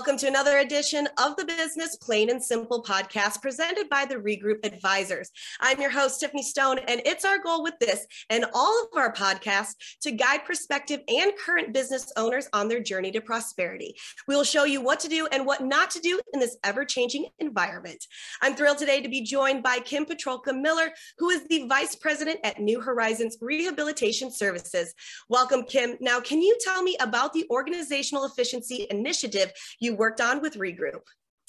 [0.00, 4.64] Welcome to another edition of the Business Plain and Simple podcast presented by the Regroup
[4.64, 5.30] Advisors.
[5.60, 9.12] I'm your host, Tiffany Stone, and it's our goal with this and all of our
[9.12, 13.94] podcasts to guide prospective and current business owners on their journey to prosperity.
[14.26, 16.86] We will show you what to do and what not to do in this ever
[16.86, 18.06] changing environment.
[18.40, 22.40] I'm thrilled today to be joined by Kim Pietrylka Miller, who is the Vice President
[22.42, 24.94] at New Horizons Rehabilitation Services.
[25.28, 25.98] Welcome, Kim.
[26.00, 29.52] Now, can you tell me about the Organizational Efficiency Initiative?
[29.89, 31.02] you worked on with Regroup?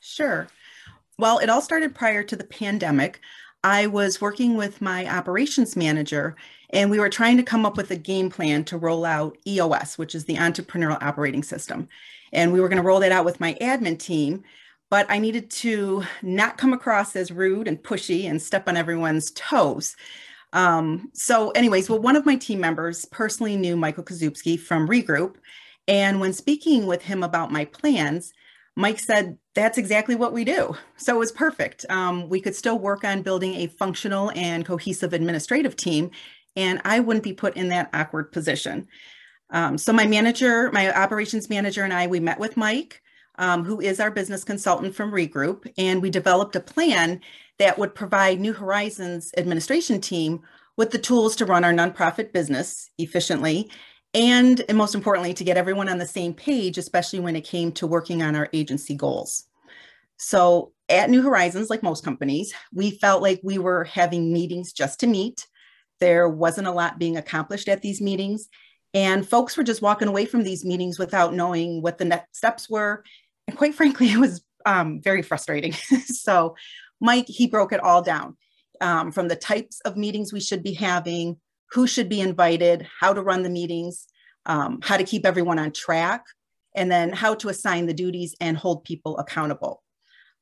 [0.00, 0.48] Sure.
[1.18, 3.20] Well, it all started prior to the pandemic.
[3.62, 6.36] I was working with my operations manager,
[6.70, 9.96] and we were trying to come up with a game plan to roll out EOS,
[9.96, 11.88] which is the Entrepreneurial Operating System.
[12.32, 14.42] And we were going to roll that out with my admin team,
[14.90, 19.30] but I needed to not come across as rude and pushy and step on everyone's
[19.30, 19.96] toes.
[20.52, 25.36] Um, so, anyways, well, one of my team members personally knew Michael Kazubski from Regroup,
[25.86, 28.32] and when speaking with him about my plans,
[28.76, 30.76] Mike said, That's exactly what we do.
[30.96, 31.84] So it was perfect.
[31.88, 36.10] Um, we could still work on building a functional and cohesive administrative team,
[36.56, 38.88] and I wouldn't be put in that awkward position.
[39.50, 43.02] Um, so my manager, my operations manager, and I, we met with Mike,
[43.36, 47.20] um, who is our business consultant from Regroup, and we developed a plan
[47.58, 50.40] that would provide New Horizons administration team
[50.76, 53.70] with the tools to run our nonprofit business efficiently
[54.14, 57.72] and, and most importantly, to get everyone on the same page, especially when it came
[57.72, 59.44] to working on our agency goals.
[60.16, 65.00] So at New Horizons, like most companies, we felt like we were having meetings just
[65.00, 65.46] to meet.
[65.98, 68.48] There wasn't a lot being accomplished at these meetings.
[68.92, 72.70] And folks were just walking away from these meetings without knowing what the next steps
[72.70, 73.02] were.
[73.48, 75.72] And quite frankly, it was um, very frustrating.
[76.06, 76.54] so
[77.00, 78.36] Mike, he broke it all down
[78.80, 81.38] um, from the types of meetings we should be having,
[81.74, 84.06] who should be invited, how to run the meetings,
[84.46, 86.24] um, how to keep everyone on track,
[86.76, 89.82] and then how to assign the duties and hold people accountable.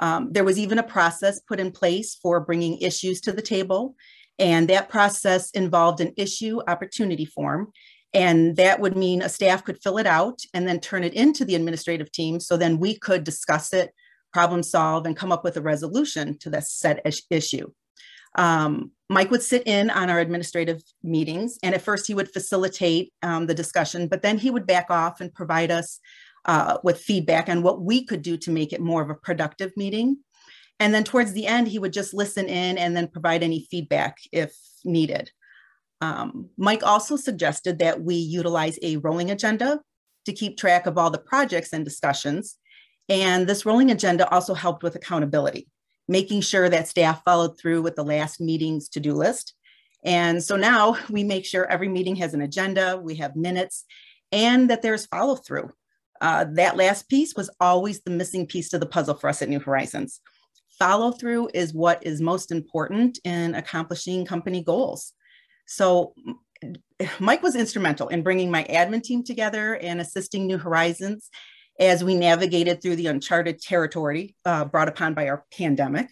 [0.00, 3.94] Um, there was even a process put in place for bringing issues to the table,
[4.38, 7.72] and that process involved an issue opportunity form.
[8.12, 11.44] And that would mean a staff could fill it out and then turn it into
[11.44, 12.38] the administrative team.
[12.38, 13.92] So then we could discuss it,
[14.32, 17.70] problem solve, and come up with a resolution to that set issue.
[18.34, 23.12] Um, Mike would sit in on our administrative meetings, and at first he would facilitate
[23.22, 26.00] um, the discussion, but then he would back off and provide us
[26.46, 29.72] uh, with feedback on what we could do to make it more of a productive
[29.76, 30.18] meeting.
[30.80, 34.18] And then towards the end, he would just listen in and then provide any feedback
[34.32, 35.30] if needed.
[36.00, 39.80] Um, Mike also suggested that we utilize a rolling agenda
[40.26, 42.56] to keep track of all the projects and discussions.
[43.08, 45.68] And this rolling agenda also helped with accountability
[46.08, 49.54] making sure that staff followed through with the last meeting's to-do list.
[50.04, 53.84] And so now we make sure every meeting has an agenda, we have minutes,
[54.30, 55.70] and that there's follow through.
[56.20, 59.48] Uh, that last piece was always the missing piece to the puzzle for us at
[59.48, 60.20] New Horizons.
[60.78, 65.12] Follow through is what is most important in accomplishing company goals.
[65.66, 66.14] So,
[67.18, 71.30] Mike was instrumental in bringing my admin team together and assisting New Horizons
[71.78, 76.08] as we navigated through the uncharted territory uh, brought upon by our pandemic.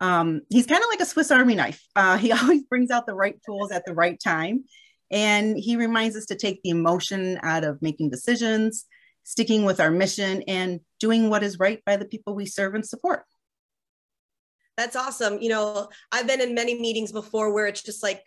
[0.00, 1.82] Um, he's kind of like a Swiss Army knife.
[1.94, 4.64] Uh, he always brings out the right tools at the right time.
[5.10, 8.86] And he reminds us to take the emotion out of making decisions,
[9.24, 12.86] sticking with our mission, and doing what is right by the people we serve and
[12.86, 13.24] support.
[14.76, 15.42] That's awesome.
[15.42, 18.22] You know, I've been in many meetings before where it's just like,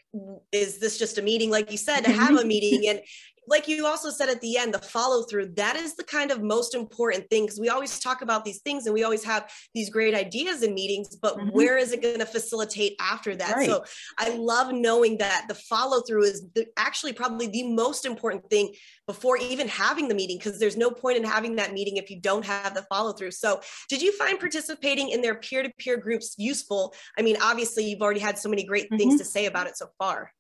[0.51, 1.49] is this just a meeting?
[1.49, 2.87] Like you said, to have a meeting.
[2.89, 3.01] And
[3.47, 6.41] like you also said at the end, the follow through, that is the kind of
[6.41, 9.89] most important thing because we always talk about these things and we always have these
[9.89, 11.49] great ideas in meetings, but mm-hmm.
[11.49, 13.55] where is it going to facilitate after that?
[13.55, 13.69] Right.
[13.69, 13.83] So
[14.17, 18.73] I love knowing that the follow through is the, actually probably the most important thing
[19.07, 22.19] before even having the meeting because there's no point in having that meeting if you
[22.19, 23.31] don't have the follow through.
[23.31, 26.93] So did you find participating in their peer to peer groups useful?
[27.17, 28.97] I mean, obviously, you've already had so many great mm-hmm.
[28.97, 30.31] things to say about it so far.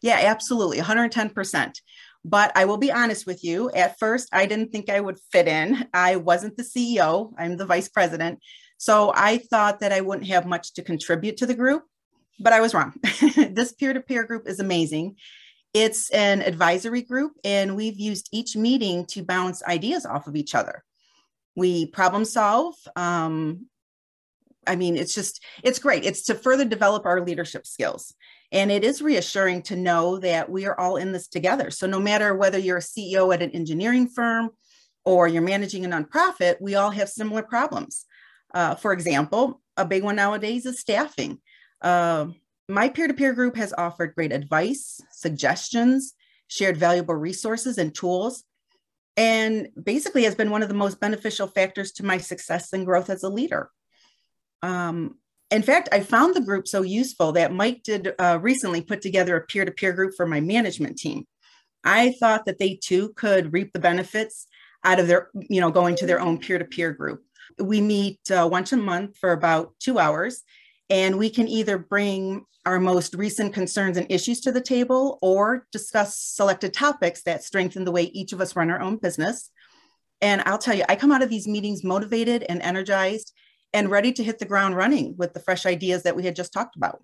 [0.00, 0.78] Yeah, absolutely.
[0.78, 1.80] 110%.
[2.26, 5.46] But I will be honest with you, at first, I didn't think I would fit
[5.46, 5.86] in.
[5.94, 8.40] I wasn't the CEO, I'm the vice president.
[8.78, 11.84] So I thought that I wouldn't have much to contribute to the group,
[12.40, 12.94] but I was wrong.
[13.36, 15.14] this peer to peer group is amazing.
[15.72, 20.56] It's an advisory group, and we've used each meeting to bounce ideas off of each
[20.56, 20.82] other.
[21.54, 22.74] We problem solve.
[22.96, 23.66] Um,
[24.66, 26.04] I mean, it's just, it's great.
[26.04, 28.14] It's to further develop our leadership skills.
[28.52, 31.70] And it is reassuring to know that we are all in this together.
[31.70, 34.50] So, no matter whether you're a CEO at an engineering firm
[35.04, 38.04] or you're managing a nonprofit, we all have similar problems.
[38.54, 41.40] Uh, for example, a big one nowadays is staffing.
[41.82, 42.26] Uh,
[42.68, 46.14] my peer to peer group has offered great advice, suggestions,
[46.48, 48.44] shared valuable resources and tools.
[49.18, 53.08] and basically has been one of the most beneficial factors to my success and growth
[53.08, 53.70] as a leader.
[54.62, 55.16] Um,
[55.50, 59.36] in fact, I found the group so useful that Mike did uh, recently put together
[59.36, 61.26] a peer to peer group for my management team.
[61.84, 64.48] I thought that they too could reap the benefits
[64.84, 67.22] out of their, you know, going to their own peer to peer group.
[67.58, 70.42] We meet uh, once a month for about two hours,
[70.90, 75.66] and we can either bring our most recent concerns and issues to the table or
[75.70, 79.50] discuss selected topics that strengthen the way each of us run our own business.
[80.20, 83.32] And I'll tell you, I come out of these meetings motivated and energized
[83.72, 86.52] and ready to hit the ground running with the fresh ideas that we had just
[86.52, 87.00] talked about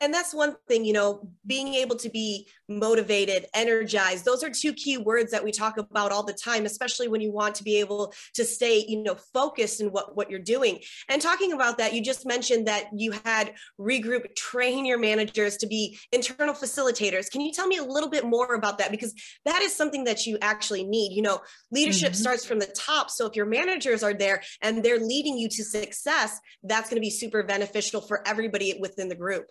[0.00, 4.72] and that's one thing you know being able to be motivated energized those are two
[4.72, 7.78] key words that we talk about all the time especially when you want to be
[7.78, 10.78] able to stay you know focused in what what you're doing.
[11.08, 15.66] And talking about that you just mentioned that you had regroup train your managers to
[15.66, 17.30] be internal facilitators.
[17.30, 18.90] Can you tell me a little bit more about that?
[18.90, 19.14] Because
[19.44, 21.12] that is something that you actually need.
[21.12, 21.40] You know
[21.70, 22.20] leadership mm-hmm.
[22.20, 23.10] starts from the top.
[23.10, 27.00] So if your managers are there and they're leading you to success that's going to
[27.00, 29.46] be super beneficial for everybody within the group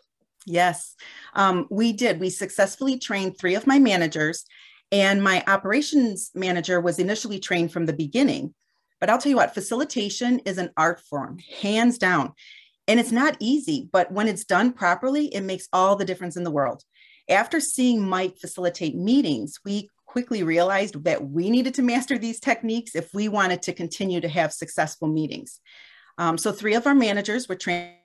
[0.46, 0.96] Yes,
[1.34, 2.20] um, we did.
[2.20, 4.46] We successfully trained three of my managers,
[4.92, 8.54] and my operations manager was initially trained from the beginning.
[9.00, 12.34] But I'll tell you what, facilitation is an art form, hands down.
[12.88, 16.44] And it's not easy, but when it's done properly, it makes all the difference in
[16.44, 16.84] the world.
[17.30, 22.96] After seeing Mike facilitate meetings, we quickly realized that we needed to master these techniques
[22.96, 25.62] if we wanted to continue to have successful meetings.
[26.18, 27.96] Um, so, three of our managers were trained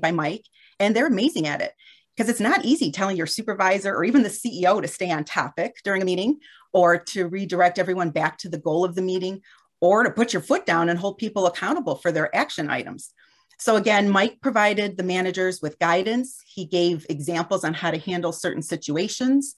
[0.00, 0.44] by Mike,
[0.78, 1.72] and they're amazing at it
[2.16, 5.76] because it's not easy telling your supervisor or even the CEO to stay on topic
[5.84, 6.38] during a meeting
[6.72, 9.40] or to redirect everyone back to the goal of the meeting
[9.80, 13.12] or to put your foot down and hold people accountable for their action items.
[13.58, 16.40] So, again, Mike provided the managers with guidance.
[16.44, 19.54] He gave examples on how to handle certain situations,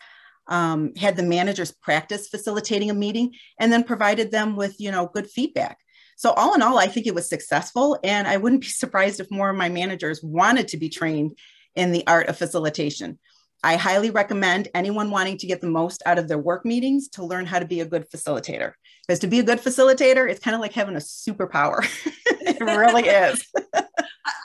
[0.47, 5.07] um, had the managers practice facilitating a meeting, and then provided them with, you know,
[5.07, 5.79] good feedback.
[6.17, 7.99] So, all in all, I think it was successful.
[8.05, 11.37] And I wouldn't be surprised if more of my managers wanted to be trained
[11.75, 13.19] in the art of facilitation.
[13.65, 17.25] I highly recommend anyone wanting to get the most out of their work meetings to
[17.25, 18.73] learn how to be a good facilitator.
[19.07, 21.83] Because to be a good facilitator, it's kind of like having a superpower.
[22.27, 23.47] it really is.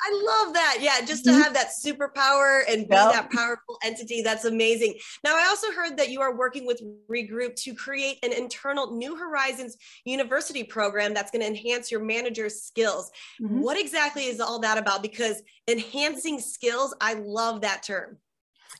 [0.09, 0.77] I love that.
[0.79, 1.41] Yeah, just to mm-hmm.
[1.41, 3.13] have that superpower and be yep.
[3.13, 4.21] that powerful entity.
[4.21, 4.95] That's amazing.
[5.23, 9.15] Now, I also heard that you are working with Regroup to create an internal New
[9.15, 13.11] Horizons University program that's going to enhance your manager's skills.
[13.41, 13.61] Mm-hmm.
[13.61, 15.01] What exactly is all that about?
[15.01, 18.17] Because enhancing skills, I love that term.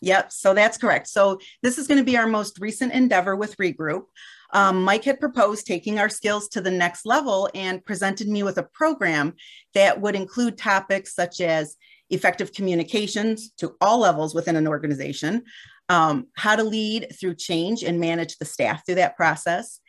[0.02, 1.08] Yep, so that's correct.
[1.08, 4.04] So this is going to be our most recent endeavor with Regroup.
[4.52, 8.58] Um, Mike had proposed taking our skills to the next level and presented me with
[8.58, 9.34] a program
[9.74, 11.76] that would include topics such as
[12.10, 15.44] effective communications to all levels within an organization,
[15.90, 19.80] um, how to lead through change and manage the staff through that process,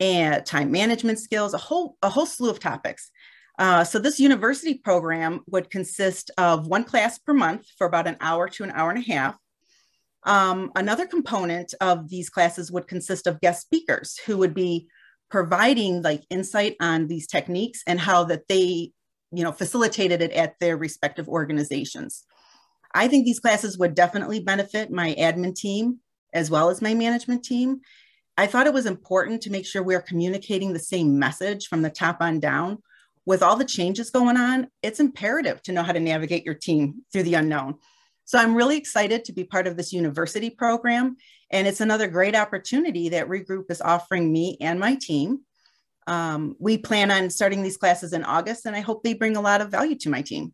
[0.00, 3.10] and time management skills, a whole, a whole slew of topics.
[3.58, 8.16] Uh, so this university program would consist of one class per month for about an
[8.20, 9.36] hour to an hour and a half.
[10.28, 14.86] Um, another component of these classes would consist of guest speakers who would be
[15.30, 18.92] providing like insight on these techniques and how that they,
[19.32, 22.24] you know, facilitated it at their respective organizations.
[22.94, 26.00] I think these classes would definitely benefit my admin team
[26.34, 27.80] as well as my management team.
[28.36, 31.90] I thought it was important to make sure we're communicating the same message from the
[31.90, 32.82] top on down.
[33.24, 37.02] With all the changes going on, it's imperative to know how to navigate your team
[37.12, 37.76] through the unknown.
[38.28, 41.16] So I'm really excited to be part of this university program.
[41.50, 45.40] And it's another great opportunity that Regroup is offering me and my team.
[46.06, 49.40] Um, we plan on starting these classes in August, and I hope they bring a
[49.40, 50.52] lot of value to my team.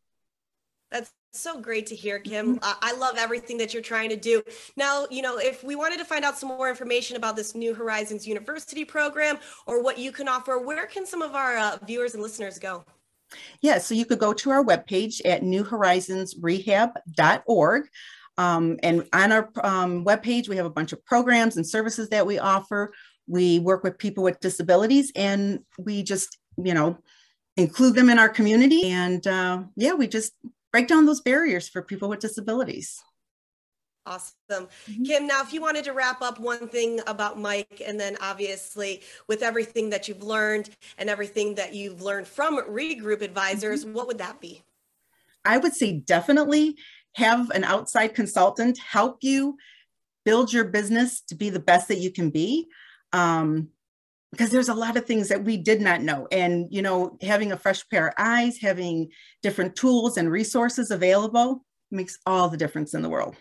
[0.92, 2.60] That's so great to hear, Kim.
[2.60, 2.78] Mm-hmm.
[2.80, 4.44] I love everything that you're trying to do.
[4.76, 7.74] Now, you know, if we wanted to find out some more information about this New
[7.74, 12.14] Horizons University program or what you can offer, where can some of our uh, viewers
[12.14, 12.84] and listeners go?
[13.60, 17.88] Yeah, so you could go to our webpage at newhorizonsrehab.org.
[18.36, 22.26] Um, and on our um, webpage, we have a bunch of programs and services that
[22.26, 22.92] we offer.
[23.26, 26.98] We work with people with disabilities and we just, you know,
[27.56, 28.90] include them in our community.
[28.90, 30.32] And uh, yeah, we just
[30.72, 33.00] break down those barriers for people with disabilities.
[34.06, 34.34] Awesome.
[34.50, 35.04] Mm-hmm.
[35.04, 39.00] Kim, now, if you wanted to wrap up one thing about Mike, and then obviously
[39.28, 43.94] with everything that you've learned and everything that you've learned from Regroup Advisors, mm-hmm.
[43.94, 44.62] what would that be?
[45.44, 46.76] I would say definitely
[47.14, 49.56] have an outside consultant help you
[50.24, 52.68] build your business to be the best that you can be.
[53.12, 53.68] Um,
[54.32, 56.26] because there's a lot of things that we did not know.
[56.32, 59.10] And, you know, having a fresh pair of eyes, having
[59.44, 63.36] different tools and resources available makes all the difference in the world.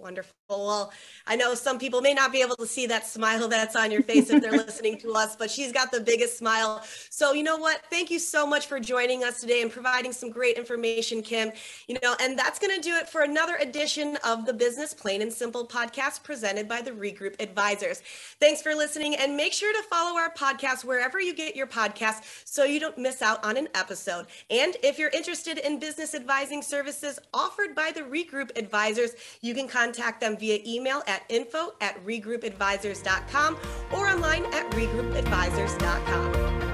[0.00, 0.32] Wonderful.
[0.48, 0.92] Well,
[1.26, 4.02] I know some people may not be able to see that smile that's on your
[4.02, 6.82] face if they're listening to us, but she's got the biggest smile.
[7.10, 7.82] So, you know what?
[7.90, 11.52] Thank you so much for joining us today and providing some great information, Kim.
[11.86, 15.20] You know, and that's going to do it for another edition of the Business Plain
[15.20, 18.00] and Simple podcast presented by the Regroup Advisors.
[18.40, 22.42] Thanks for listening and make sure to follow our podcast wherever you get your podcasts
[22.46, 24.26] so you don't miss out on an episode.
[24.48, 29.68] And if you're interested in business advising services offered by the Regroup Advisors, you can
[29.68, 33.56] contact contact them via email at info at regroupadvisors.com
[33.92, 36.69] or online at regroupadvisors.com.